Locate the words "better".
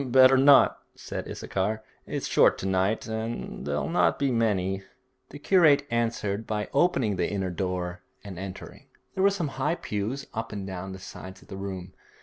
0.03-0.35